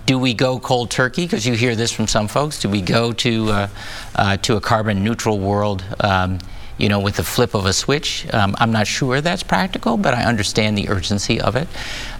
do 0.05 0.19
we 0.19 0.33
go 0.33 0.59
cold 0.59 0.91
turkey? 0.91 1.25
Because 1.25 1.45
you 1.45 1.53
hear 1.53 1.75
this 1.75 1.91
from 1.91 2.07
some 2.07 2.27
folks. 2.27 2.59
Do 2.59 2.69
we 2.69 2.81
go 2.81 3.11
to 3.13 3.69
uh, 4.15 4.37
to 4.37 4.55
a 4.55 4.61
carbon 4.61 5.03
neutral 5.03 5.39
world? 5.39 5.83
Um, 5.99 6.39
you 6.79 6.89
know, 6.89 6.99
with 6.99 7.17
the 7.17 7.23
flip 7.23 7.53
of 7.53 7.65
a 7.65 7.73
switch. 7.73 8.25
Um, 8.33 8.55
I'm 8.57 8.71
not 8.71 8.87
sure 8.87 9.21
that's 9.21 9.43
practical, 9.43 9.97
but 9.97 10.13
I 10.13 10.23
understand 10.23 10.77
the 10.77 10.89
urgency 10.89 11.39
of 11.39 11.55
it. 11.55 11.67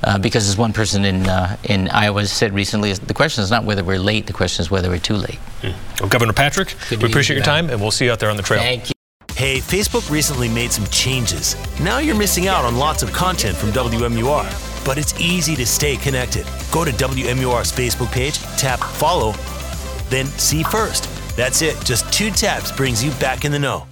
Uh, 0.03 0.19
because 0.19 0.47
as 0.47 0.57
one 0.57 0.73
person 0.73 1.05
in, 1.05 1.27
uh, 1.27 1.57
in 1.63 1.87
Iowa 1.89 2.25
said 2.25 2.53
recently, 2.53 2.93
the 2.93 3.13
question 3.13 3.43
is 3.43 3.49
not 3.49 3.63
whether 3.63 3.83
we're 3.83 3.99
late, 3.99 4.27
the 4.27 4.33
question 4.33 4.61
is 4.61 4.69
whether 4.69 4.89
we're 4.89 4.99
too 4.99 5.15
late. 5.15 5.39
Mm. 5.61 5.73
Well, 5.99 6.09
Governor 6.09 6.33
Patrick, 6.33 6.75
Good 6.89 7.01
we 7.01 7.09
appreciate 7.09 7.37
your 7.37 7.45
time, 7.45 7.69
and 7.69 7.81
we'll 7.81 7.91
see 7.91 8.05
you 8.05 8.11
out 8.11 8.19
there 8.19 8.29
on 8.29 8.37
the 8.37 8.43
trail. 8.43 8.59
Thank 8.59 8.89
you. 8.89 8.93
Hey, 9.35 9.59
Facebook 9.59 10.11
recently 10.11 10.49
made 10.49 10.69
some 10.69 10.85
changes. 10.87 11.55
Now 11.79 11.99
you're 11.99 12.13
missing 12.13 12.49
out 12.49 12.65
on 12.65 12.75
lots 12.75 13.03
of 13.03 13.13
content 13.13 13.55
from 13.55 13.69
WMUR, 13.69 14.85
but 14.85 14.97
it's 14.97 15.17
easy 15.17 15.55
to 15.55 15.65
stay 15.65 15.95
connected. 15.95 16.45
Go 16.73 16.83
to 16.83 16.91
WMUR's 16.91 17.71
Facebook 17.71 18.11
page, 18.11 18.37
tap 18.57 18.79
follow, 18.79 19.31
then 20.09 20.25
see 20.25 20.61
first. 20.61 21.09
That's 21.37 21.61
it. 21.61 21.77
Just 21.85 22.11
two 22.11 22.31
taps 22.31 22.69
brings 22.69 23.01
you 23.01 23.11
back 23.11 23.45
in 23.45 23.53
the 23.53 23.59
know. 23.59 23.85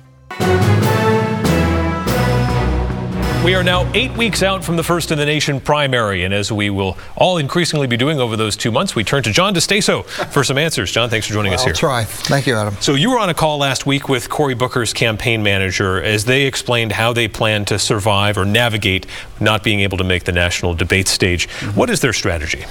We 3.48 3.56
are 3.56 3.64
now 3.64 3.90
eight 3.94 4.12
weeks 4.18 4.44
out 4.44 4.62
from 4.62 4.76
the 4.76 4.84
First 4.84 5.10
in 5.10 5.18
the 5.18 5.26
Nation 5.26 5.62
primary, 5.62 6.26
and 6.26 6.34
as 6.34 6.52
we 6.52 6.70
will 6.70 6.98
all 7.16 7.38
increasingly 7.38 7.88
be 7.88 7.96
doing 7.96 8.20
over 8.20 8.36
those 8.36 8.58
two 8.58 8.72
months, 8.72 8.94
we 8.94 9.06
turn 9.06 9.24
to 9.24 9.32
John 9.32 9.56
DiStaso 9.56 10.04
for 10.34 10.44
some 10.44 10.58
answers. 10.58 10.92
John, 10.92 11.10
thanks 11.10 11.28
for 11.28 11.34
joining 11.34 11.52
well, 11.52 11.60
us 11.62 11.64
here. 11.64 11.72
I'll 11.72 11.80
try. 11.80 12.04
Thank 12.04 12.46
you, 12.46 12.58
Adam. 12.58 12.76
So 12.82 12.96
you 12.96 13.10
were 13.10 13.20
on 13.20 13.30
a 13.30 13.34
call 13.34 13.58
last 13.58 13.86
week 13.86 14.10
with 14.10 14.28
Cory 14.28 14.54
Booker's 14.54 14.92
campaign 14.92 15.44
manager 15.44 16.04
as 16.04 16.26
they 16.26 16.42
explained 16.42 16.92
how 16.92 17.14
they 17.14 17.30
plan 17.30 17.64
to 17.66 17.80
survive 17.80 18.38
or 18.38 18.44
navigate 18.44 19.06
not 19.40 19.64
being 19.64 19.80
able 19.80 19.98
to 20.00 20.04
make 20.04 20.26
the 20.26 20.34
national 20.34 20.74
debate 20.74 21.08
stage. 21.08 21.48
Mm 21.48 21.70
-hmm. 21.70 21.76
what 21.76 21.90
is 21.90 22.00
their 22.02 22.14
strategy? 22.14 22.66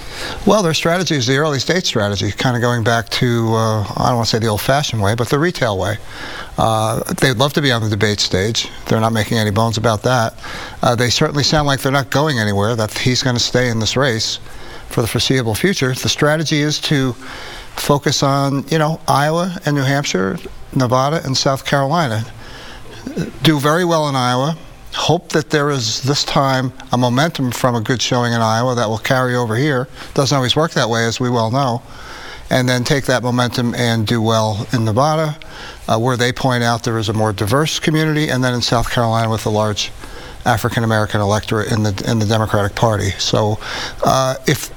Well, 0.45 0.63
their 0.63 0.75
strategy 0.75 1.17
is 1.17 1.27
the 1.27 1.39
early 1.39 1.59
state 1.59 1.87
strategy, 1.87 2.33
kind 2.33 2.55
of 2.55 2.61
going 2.61 2.85
back 2.85 3.09
to, 3.09 3.27
uh, 3.27 3.81
I 3.81 4.09
don't 4.09 4.17
want 4.17 4.29
to 4.29 4.37
say 4.37 4.41
the 4.41 4.51
old-fashioned 4.51 5.03
way, 5.03 5.15
but 5.15 5.29
the 5.29 5.39
retail 5.39 5.79
way. 5.79 5.99
Uh, 6.59 7.03
they'd 7.15 7.37
love 7.37 7.53
to 7.53 7.63
be 7.63 7.71
on 7.71 7.83
the 7.83 7.89
debate 7.89 8.21
stage. 8.21 8.69
They're 8.87 9.01
not 9.01 9.13
making 9.13 9.39
any 9.39 9.51
bones 9.51 9.77
about 9.77 10.03
that. 10.05 10.35
Uh, 10.83 10.95
they 10.95 11.11
certainly 11.11 11.45
sound 11.45 11.67
like 11.67 11.81
they're 11.81 11.93
not 11.93 12.11
going 12.11 12.39
anywhere, 12.39 12.75
that 12.77 12.97
he's 12.97 13.23
going 13.23 13.37
to 13.37 13.43
stay 13.43 13.69
in 13.69 13.79
this 13.79 13.97
race 13.97 14.39
for 14.89 15.03
the 15.03 15.07
foreseeable 15.07 15.55
future. 15.55 15.93
The 15.93 16.09
strategy 16.09 16.61
is 16.61 16.81
to 16.83 17.13
focus 17.77 18.23
on, 18.23 18.67
you 18.69 18.79
know, 18.79 19.01
Iowa 19.07 19.57
and 19.67 19.77
New 19.77 19.83
Hampshire, 19.83 20.39
Nevada 20.75 21.21
and 21.25 21.37
South 21.37 21.65
Carolina. 21.67 22.25
Do 23.43 23.61
very 23.61 23.85
well 23.85 24.09
in 24.09 24.17
Iowa. 24.17 24.57
Hope 24.95 25.29
that 25.31 25.51
there 25.51 25.69
is 25.69 26.03
this 26.03 26.25
time 26.25 26.73
a 26.91 26.97
momentum 26.97 27.51
from 27.51 27.75
a 27.75 27.81
good 27.83 28.01
showing 28.01 28.33
in 28.33 28.41
Iowa 28.41 28.75
that 28.75 28.89
will 28.89 28.99
carry 28.99 29.35
over 29.35 29.57
here. 29.57 29.89
Doesn't 30.15 30.35
always 30.35 30.57
work 30.57 30.73
that 30.73 30.89
way, 30.89 31.05
as 31.05 31.21
we 31.21 31.29
well 31.29 31.51
know 31.51 31.83
and 32.50 32.69
then 32.69 32.85
take 32.85 33.07
that 33.07 33.23
momentum 33.23 33.75
and 33.75 34.07
do 34.07 34.21
well 34.23 34.67
in 34.73 34.85
Nevada, 34.85 35.38
uh, 35.88 35.99
where 35.99 36.17
they 36.17 36.33
point 36.33 36.62
out 36.62 36.85
there 36.85 36.99
is 36.99 37.09
a 37.09 37.12
more 37.12 37.33
diverse 37.33 37.79
community, 37.79 38.29
and 38.29 38.43
then 38.43 38.55
in 38.55 38.62
South 38.62 38.91
Carolina 38.91 39.31
with 39.31 39.47
a 39.47 39.50
large 39.50 39.91
African 40.45 40.85
American 40.85 41.21
electorate 41.21 41.73
in 41.73 41.83
the 41.83 42.05
in 42.09 42.19
the 42.21 42.26
Democratic 42.26 42.76
Party. 42.76 43.11
So, 43.19 43.59
uh, 44.05 44.37
if 44.47 44.71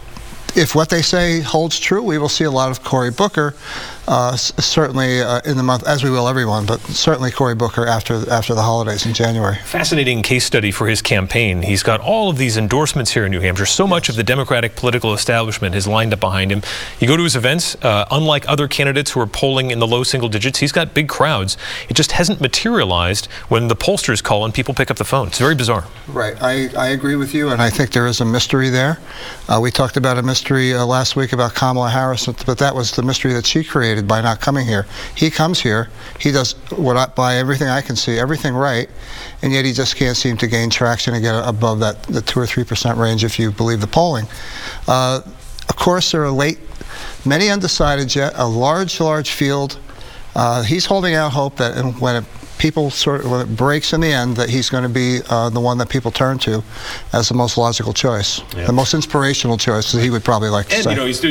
if 0.56 0.76
what 0.76 0.90
they 0.90 1.02
say 1.02 1.42
holds 1.42 1.80
true, 1.80 2.02
we 2.02 2.18
will 2.18 2.30
see 2.30 2.44
a 2.44 2.52
lot 2.52 2.72
of 2.72 2.84
Cory 2.84 3.12
Booker 3.12 3.56
uh, 4.10 4.36
certainly 4.36 5.22
uh, 5.22 5.40
in 5.46 5.56
the 5.56 5.62
month, 5.62 5.88
as 5.88 6.04
we 6.04 6.10
will 6.10 6.28
everyone, 6.28 6.66
but 6.66 6.80
certainly 6.82 7.30
Cory 7.30 7.54
Booker 7.54 7.86
after 7.86 8.28
after 8.32 8.56
the 8.56 8.64
holidays 8.64 9.06
in 9.06 9.14
January. 9.14 9.56
Fascinating 9.58 10.24
case 10.24 10.44
study 10.44 10.72
for 10.72 10.88
his 10.88 11.00
campaign. 11.00 11.62
He's 11.62 11.84
got 11.84 12.02
all 12.02 12.32
of 12.32 12.38
these 12.38 12.58
endorsements 12.58 13.12
here 13.12 13.26
in 13.26 13.32
New 13.32 13.40
Hampshire. 13.40 13.68
So 13.68 13.86
much 13.86 14.10
of 14.10 14.16
the 14.16 14.24
Democratic 14.24 14.76
political 14.76 15.14
establishment 15.14 15.76
has 15.76 15.88
lined 15.88 16.12
up 16.12 16.20
behind 16.20 16.52
him. 16.52 16.64
You 17.00 17.08
go 17.08 17.18
to 17.18 17.24
his 17.24 17.36
events, 17.36 17.76
uh, 17.84 18.06
unlike 18.10 18.50
other 18.50 18.68
candidates 18.68 19.12
who 19.12 19.20
are 19.20 19.28
polling 19.28 19.70
in 19.70 19.78
the 19.78 19.88
low 19.88 20.02
single 20.02 20.28
digits, 20.28 20.58
he's 20.58 20.72
got 20.72 20.96
big 20.96 21.08
crowds. 21.08 21.56
It 21.88 21.94
just 21.94 22.14
hasn't 22.14 22.42
materialized 22.42 23.28
when 23.48 23.68
the 23.68 23.76
pollsters 23.76 24.24
call 24.24 24.44
and 24.44 24.52
people 24.52 24.74
pick 24.74 24.90
up 24.90 24.98
the 24.98 25.06
phone. 25.06 25.28
It's 25.28 25.38
very 25.38 25.54
bizarre. 25.54 25.86
Right. 26.08 26.36
I, 26.42 26.70
I 26.76 26.88
agree 26.88 27.16
with 27.16 27.36
you, 27.36 27.50
and 27.50 27.62
I 27.62 27.70
think 27.70 27.92
there 27.92 28.08
is 28.08 28.22
a 28.22 28.26
mystery 28.26 28.70
there. 28.70 28.98
Uh, 29.48 29.60
we 29.62 29.70
talked 29.70 29.98
about 29.98 30.18
a 30.18 30.24
mystery 30.24 30.39
uh, 30.48 30.86
last 30.86 31.16
week 31.16 31.34
about 31.34 31.56
Kamala 31.56 31.90
Harris, 31.90 32.26
but 32.26 32.58
that 32.58 32.74
was 32.76 32.92
the 32.92 33.04
mystery 33.04 33.34
that 33.34 33.46
she 33.46 33.64
created 33.64 34.08
by 34.08 34.22
not 34.22 34.40
coming 34.40 34.66
here. 34.66 34.86
He 35.16 35.30
comes 35.30 35.60
here, 35.60 35.90
he 36.20 36.32
does 36.32 36.54
what 36.72 36.98
I, 36.98 37.06
by 37.08 37.36
everything 37.36 37.68
I 37.68 37.82
can 37.82 37.96
see, 37.96 38.18
everything 38.18 38.54
right, 38.54 38.90
and 39.42 39.52
yet 39.52 39.66
he 39.66 39.74
just 39.74 39.96
can't 39.96 40.18
seem 40.18 40.38
to 40.38 40.48
gain 40.48 40.70
traction 40.70 41.14
and 41.14 41.24
get 41.24 41.36
above 41.48 41.80
that 41.80 42.04
the 42.04 42.22
two 42.22 42.40
or 42.40 42.48
three 42.48 42.64
percent 42.64 42.98
range 42.98 43.24
if 43.24 43.38
you 43.40 43.52
believe 43.52 43.82
the 43.82 43.88
polling. 43.88 44.26
Uh, 44.88 45.22
of 45.68 45.76
course, 45.76 46.12
there 46.12 46.24
are 46.24 46.32
late, 46.32 46.60
many 47.26 47.50
undecided 47.50 48.16
yet, 48.16 48.34
a 48.36 48.48
large, 48.48 49.00
large 49.00 49.32
field. 49.32 49.80
Uh, 50.36 50.64
he's 50.64 50.86
holding 50.86 51.16
out 51.16 51.32
hope 51.32 51.58
that 51.58 51.76
when 52.00 52.16
it 52.16 52.26
people 52.60 52.92
sort 52.92 53.26
of, 53.26 53.32
when 53.32 53.42
it 53.42 53.56
breaks 53.56 53.94
in 53.94 54.02
the 54.02 54.12
end, 54.12 54.36
that 54.36 54.50
he's 54.50 54.70
going 54.70 54.84
to 54.84 54.90
be 54.90 55.22
uh, 55.30 55.50
the 55.50 55.60
one 55.60 55.80
that 55.80 55.90
people 55.90 56.12
turn 56.12 56.38
to 56.38 56.64
as 57.14 57.30
the 57.30 57.34
most 57.34 57.58
logical 57.58 57.94
choice, 57.94 58.42
yeah. 58.56 58.68
the 58.68 58.74
most 58.74 58.94
inspirational 58.94 59.58
choice, 59.58 59.96
as 59.96 60.04
he 60.04 60.12
would 60.12 60.24
probably 60.24 60.50
like 60.50 60.68
to 60.68 60.76
and, 60.76 60.84
say. 60.84 60.92
You 60.92 60.96
know, 60.98 61.06
he's, 61.06 61.22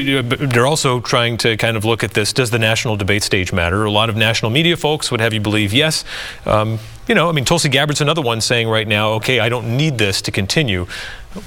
they're 0.50 0.66
also 0.66 1.00
trying 1.00 1.36
to 1.38 1.56
kind 1.56 1.76
of 1.76 1.84
look 1.84 2.02
at 2.02 2.14
this. 2.14 2.32
Does 2.32 2.50
the 2.50 2.58
national 2.58 2.96
debate 2.96 3.22
stage 3.22 3.52
matter? 3.52 3.84
A 3.84 3.90
lot 3.90 4.08
of 4.08 4.16
national 4.16 4.50
media 4.50 4.76
folks 4.76 5.12
would 5.12 5.20
have 5.20 5.32
you 5.32 5.40
believe 5.40 5.72
yes. 5.72 6.04
Um, 6.46 6.80
you 7.06 7.14
know, 7.14 7.28
I 7.28 7.32
mean, 7.32 7.44
Tulsi 7.44 7.68
Gabbard's 7.68 8.00
another 8.00 8.22
one 8.22 8.40
saying 8.40 8.68
right 8.68 8.88
now, 8.88 9.12
okay, 9.12 9.40
I 9.40 9.48
don't 9.48 9.76
need 9.76 9.98
this 9.98 10.20
to 10.22 10.30
continue. 10.30 10.86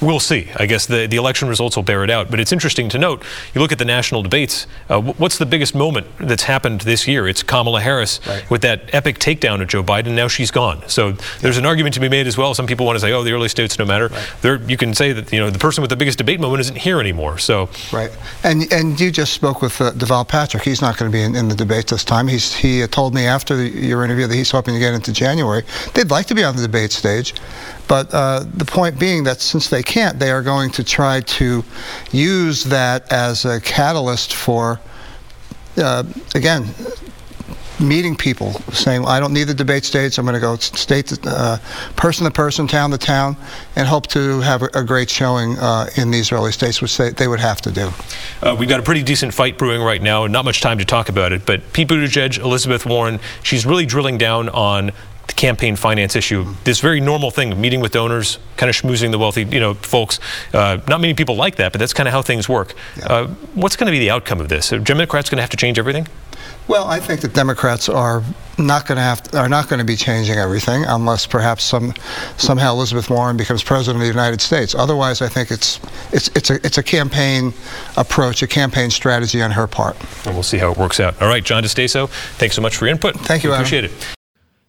We'll 0.01 0.19
see. 0.19 0.49
I 0.55 0.65
guess 0.65 0.85
the, 0.85 1.07
the 1.07 1.17
election 1.17 1.47
results 1.47 1.75
will 1.75 1.83
bear 1.83 2.03
it 2.03 2.09
out. 2.09 2.29
But 2.29 2.39
it's 2.39 2.51
interesting 2.51 2.89
to 2.89 2.97
note, 2.97 3.23
you 3.53 3.61
look 3.61 3.71
at 3.71 3.79
the 3.79 3.85
national 3.85 4.23
debates, 4.23 4.67
uh, 4.89 5.01
what's 5.01 5.37
the 5.37 5.45
biggest 5.45 5.75
moment 5.75 6.07
that's 6.19 6.43
happened 6.43 6.81
this 6.81 7.07
year? 7.07 7.27
It's 7.27 7.43
Kamala 7.43 7.81
Harris 7.81 8.19
right. 8.27 8.49
with 8.49 8.61
that 8.61 8.93
epic 8.93 9.19
takedown 9.19 9.61
of 9.61 9.67
Joe 9.67 9.83
Biden. 9.83 10.15
Now 10.15 10.27
she's 10.27 10.51
gone. 10.51 10.83
So 10.87 11.13
there's 11.39 11.57
an 11.57 11.65
argument 11.65 11.93
to 11.95 11.99
be 11.99 12.09
made 12.09 12.27
as 12.27 12.37
well. 12.37 12.53
Some 12.53 12.67
people 12.67 12.85
want 12.85 12.95
to 12.95 13.01
say, 13.01 13.11
oh, 13.11 13.23
the 13.23 13.31
early 13.31 13.49
states 13.49 13.77
no 13.77 13.85
matter. 13.85 14.07
Right. 14.07 14.33
There, 14.41 14.61
you 14.63 14.77
can 14.77 14.93
say 14.93 15.13
that, 15.13 15.31
you 15.31 15.39
know, 15.39 15.49
the 15.49 15.59
person 15.59 15.81
with 15.81 15.89
the 15.89 15.95
biggest 15.95 16.17
debate 16.17 16.39
moment 16.39 16.61
isn't 16.61 16.77
here 16.77 16.99
anymore. 16.99 17.37
So 17.37 17.69
Right. 17.91 18.11
And 18.43 18.71
and 18.71 18.99
you 18.99 19.11
just 19.11 19.33
spoke 19.33 19.61
with 19.61 19.79
uh, 19.81 19.91
Deval 19.91 20.27
Patrick. 20.27 20.63
He's 20.63 20.81
not 20.81 20.97
going 20.97 21.11
to 21.11 21.15
be 21.15 21.21
in, 21.21 21.35
in, 21.35 21.47
the 21.47 21.55
debate 21.55 21.87
this 21.87 22.03
time. 22.03 22.27
He's, 22.27 22.53
he 22.53 22.85
told 22.87 23.13
me 23.13 23.25
after 23.25 23.55
the, 23.55 23.69
your 23.69 24.03
interview 24.03 24.27
that 24.27 24.35
he's 24.35 24.51
hoping 24.51 24.73
to 24.73 24.79
get 24.79 24.93
into 24.93 25.11
January. 25.11 25.63
They'd 25.93 26.09
like 26.09 26.27
to 26.27 26.35
be 26.35 26.43
on 26.43 26.55
the 26.55 26.61
debate 26.61 26.91
stage. 26.91 27.33
But 27.91 28.13
uh, 28.13 28.45
the 28.53 28.63
point 28.63 28.97
being 28.97 29.25
that 29.25 29.41
since 29.41 29.67
they 29.67 29.83
can't, 29.83 30.17
they 30.17 30.31
are 30.31 30.41
going 30.41 30.71
to 30.71 30.81
try 30.81 31.19
to 31.19 31.61
use 32.13 32.63
that 32.63 33.11
as 33.11 33.43
a 33.43 33.59
catalyst 33.59 34.33
for, 34.33 34.79
uh, 35.75 36.05
again, 36.33 36.69
meeting 37.81 38.15
people, 38.15 38.53
saying, 38.71 39.03
I 39.05 39.19
don't 39.19 39.33
need 39.33 39.49
the 39.49 39.53
debate 39.53 39.83
stage, 39.83 40.17
I'm 40.17 40.23
going 40.23 40.35
to 40.35 40.39
go 40.39 40.55
state 40.55 41.07
to, 41.07 41.19
uh, 41.29 41.57
person 41.97 42.23
to 42.23 42.31
person, 42.31 42.65
town 42.65 42.91
to 42.91 42.97
town, 42.97 43.35
and 43.75 43.85
hope 43.85 44.07
to 44.07 44.39
have 44.39 44.61
a, 44.61 44.69
a 44.73 44.85
great 44.85 45.09
showing 45.09 45.57
uh, 45.57 45.89
in 45.97 46.11
these 46.11 46.31
early 46.31 46.53
states, 46.53 46.81
which 46.81 46.95
they, 46.97 47.09
they 47.09 47.27
would 47.27 47.41
have 47.41 47.59
to 47.59 47.71
do. 47.73 47.89
Uh, 48.41 48.55
we've 48.57 48.69
got 48.69 48.79
a 48.79 48.83
pretty 48.83 49.03
decent 49.03 49.33
fight 49.33 49.57
brewing 49.57 49.81
right 49.81 50.01
now, 50.01 50.23
and 50.23 50.31
not 50.31 50.45
much 50.45 50.61
time 50.61 50.77
to 50.77 50.85
talk 50.85 51.09
about 51.09 51.33
it, 51.33 51.45
but 51.45 51.73
Pete 51.73 51.89
Buttigieg, 51.89 52.39
Elizabeth 52.39 52.85
Warren, 52.85 53.19
she's 53.43 53.65
really 53.65 53.85
drilling 53.85 54.17
down 54.17 54.47
on 54.47 54.93
the 55.27 55.33
campaign 55.33 55.75
finance 55.75 56.15
issue, 56.15 56.45
this 56.63 56.79
very 56.79 56.99
normal 56.99 57.31
thing, 57.31 57.59
meeting 57.59 57.79
with 57.79 57.91
donors, 57.91 58.39
kind 58.57 58.69
of 58.69 58.75
schmoozing 58.75 59.11
the 59.11 59.19
wealthy, 59.19 59.43
you 59.43 59.59
know, 59.59 59.73
folks. 59.75 60.19
Uh, 60.53 60.79
not 60.87 61.01
many 61.01 61.13
people 61.13 61.35
like 61.35 61.55
that, 61.55 61.71
but 61.71 61.79
that's 61.79 61.93
kind 61.93 62.07
of 62.07 62.13
how 62.13 62.21
things 62.21 62.49
work. 62.49 62.73
Yeah. 62.97 63.05
Uh, 63.05 63.27
what's 63.53 63.75
going 63.75 63.87
to 63.87 63.91
be 63.91 63.99
the 63.99 64.09
outcome 64.09 64.39
of 64.39 64.49
this? 64.49 64.73
Are 64.73 64.79
Democrats 64.79 65.29
going 65.29 65.37
to 65.37 65.43
have 65.43 65.49
to 65.51 65.57
change 65.57 65.79
everything? 65.79 66.07
Well, 66.67 66.87
I 66.87 66.99
think 66.99 67.21
that 67.21 67.33
Democrats 67.33 67.89
are 67.89 68.23
not 68.57 68.87
going 68.87 68.95
to 68.95 69.01
have 69.01 69.23
to, 69.23 69.39
are 69.39 69.49
not 69.49 69.67
going 69.67 69.79
to 69.79 69.85
be 69.85 69.95
changing 69.95 70.37
everything 70.37 70.85
unless 70.85 71.25
perhaps 71.25 71.63
some 71.63 71.93
somehow 72.37 72.73
Elizabeth 72.73 73.09
Warren 73.09 73.35
becomes 73.35 73.63
president 73.63 74.01
of 74.01 74.07
the 74.07 74.13
United 74.13 74.41
States. 74.41 74.75
Otherwise, 74.75 75.21
I 75.21 75.27
think 75.27 75.51
it's 75.51 75.79
it's 76.11 76.29
it's 76.35 76.49
a 76.49 76.65
it's 76.65 76.77
a 76.77 76.83
campaign 76.83 77.53
approach, 77.97 78.41
a 78.41 78.47
campaign 78.47 78.89
strategy 78.89 79.41
on 79.41 79.51
her 79.51 79.67
part. 79.67 79.97
And 80.25 80.33
we'll 80.35 80.43
see 80.43 80.57
how 80.57 80.71
it 80.71 80.77
works 80.77 80.99
out. 80.99 81.21
All 81.21 81.27
right, 81.27 81.43
John 81.43 81.63
DiStaso, 81.63 82.09
thanks 82.37 82.55
so 82.55 82.61
much 82.61 82.77
for 82.77 82.85
your 82.85 82.91
input. 82.91 83.15
Thank 83.15 83.43
you. 83.43 83.53
Appreciate 83.53 83.85
it. 83.85 83.91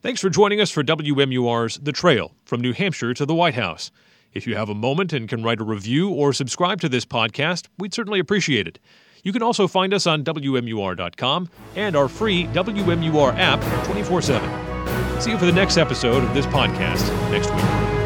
Thanks 0.03 0.21
for 0.21 0.29
joining 0.31 0.61
us 0.61 0.73
for 0.73 0.83
WMUR's 0.83 1.79
The 1.79 1.93
Trail 1.93 2.33
from 2.45 2.61
New 2.61 2.73
Hampshire 2.73 3.15
to 3.15 3.25
the 3.25 3.37
White 3.37 3.55
House. 3.55 3.93
If 4.33 4.49
you 4.49 4.57
have 4.57 4.69
a 4.69 4.75
moment 4.75 5.13
and 5.13 5.29
can 5.29 5.45
write 5.45 5.61
a 5.61 5.65
review 5.65 6.11
or 6.11 6.33
subscribe 6.33 6.81
to 6.81 6.89
this 6.89 7.05
podcast, 7.05 7.69
we'd 7.79 7.95
certainly 7.95 8.19
appreciate 8.19 8.67
it. 8.67 8.81
You 9.23 9.33
can 9.33 9.45
also 9.45 9.69
find 9.69 9.95
us 9.95 10.09
on 10.09 10.25
WMUR.com 10.25 11.49
and 11.77 11.95
our 11.95 12.09
free 12.09 12.47
WMUR 12.47 13.39
app 13.39 13.87
24 13.87 14.23
7. 14.23 15.21
See 15.21 15.31
you 15.31 15.39
for 15.39 15.47
the 15.47 15.53
next 15.53 15.77
episode 15.77 16.25
of 16.25 16.35
this 16.35 16.47
podcast 16.47 17.09
next 17.31 17.55
week. 17.55 18.02